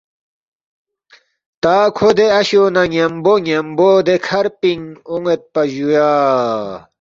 تا 1.61 1.75
کھو 1.97 2.07
دے 2.17 2.25
اشو 2.39 2.63
نہ 2.75 2.83
ن٘یمبو 2.91 3.33
ن٘یمبو 3.43 3.89
دے 4.05 4.15
کھر 4.27 4.45
پِنگ 4.59 4.85
اون٘یدپا 5.09 5.61
جُویا 5.73 6.09